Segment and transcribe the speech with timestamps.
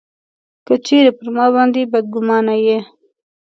[0.65, 2.79] که چېرې پر ما باندي بدګومانه یې.